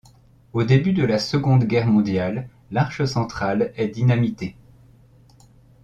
[0.53, 4.55] Au début de la Seconde Guerre mondiale, l'arche centrale est dynamitée.